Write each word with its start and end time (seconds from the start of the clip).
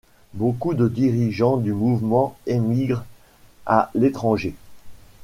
Beaucoup 0.33 0.73
de 0.73 0.87
dirigeants 0.87 1.57
du 1.57 1.73
mouvement 1.73 2.35
émigrent 2.47 3.05
à 3.67 3.91
l'étranger. 3.93 4.55